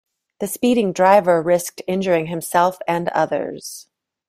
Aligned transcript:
The 0.39 0.47
speeding 0.47 0.93
driver 0.93 1.43
risked 1.43 1.83
injuring 1.87 2.25
himself 2.25 2.79
and 2.87 3.07
others. 3.09 3.85